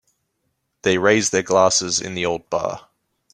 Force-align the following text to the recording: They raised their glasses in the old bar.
They 0.81 0.97
raised 0.97 1.31
their 1.31 1.43
glasses 1.43 2.01
in 2.01 2.15
the 2.15 2.25
old 2.25 2.49
bar. 2.49 2.89